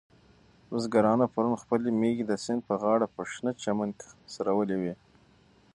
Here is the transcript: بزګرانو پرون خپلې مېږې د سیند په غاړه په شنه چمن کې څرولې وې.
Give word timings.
بزګرانو 0.69 1.25
پرون 1.33 1.55
خپلې 1.63 1.89
مېږې 2.01 2.25
د 2.27 2.33
سیند 2.43 2.61
په 2.69 2.75
غاړه 2.81 3.05
په 3.15 3.21
شنه 3.31 3.51
چمن 3.63 3.89
کې 3.99 4.07
څرولې 4.33 4.77
وې. 4.81 4.93